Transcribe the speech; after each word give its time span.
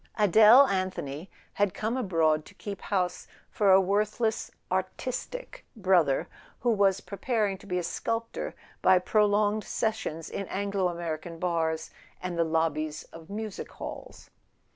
Adele 0.17 0.65
Anthony 0.65 1.29
had 1.53 1.75
come 1.75 1.95
abroad 1.95 2.43
to 2.45 2.55
keep 2.55 2.81
house 2.81 3.27
for 3.51 3.71
a 3.71 3.79
worthless 3.79 4.49
"artis¬ 4.71 5.29
tic" 5.29 5.63
brother, 5.75 6.27
who 6.61 6.71
was 6.71 7.01
preparing 7.01 7.55
to 7.59 7.67
be 7.67 7.77
a 7.77 7.83
sculptor 7.83 8.55
by 8.81 8.97
prolonged 8.97 9.63
sessions 9.63 10.27
in 10.27 10.47
Anglo 10.47 10.87
American 10.87 11.37
bars 11.37 11.91
and 12.19 12.35
the 12.35 12.43
lobbies 12.43 13.03
of 13.13 13.29
music 13.29 13.73
halls. 13.73 14.31